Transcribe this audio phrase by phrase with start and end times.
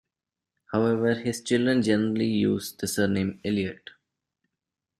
[0.71, 3.91] However, his children generally used the surname Eliot.